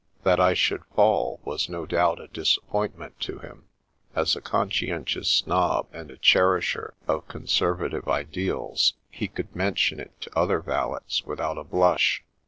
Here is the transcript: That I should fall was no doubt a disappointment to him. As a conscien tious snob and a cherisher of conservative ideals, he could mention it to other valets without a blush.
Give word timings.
That 0.23 0.39
I 0.39 0.55
should 0.55 0.83
fall 0.95 1.39
was 1.45 1.69
no 1.69 1.85
doubt 1.85 2.19
a 2.19 2.27
disappointment 2.27 3.19
to 3.19 3.37
him. 3.37 3.65
As 4.15 4.35
a 4.35 4.41
conscien 4.41 5.03
tious 5.05 5.25
snob 5.27 5.89
and 5.93 6.09
a 6.09 6.17
cherisher 6.17 6.95
of 7.07 7.27
conservative 7.27 8.07
ideals, 8.07 8.95
he 9.11 9.27
could 9.27 9.55
mention 9.55 9.99
it 9.99 10.19
to 10.21 10.35
other 10.35 10.59
valets 10.59 11.21
without 11.23 11.59
a 11.59 11.63
blush. 11.63 12.23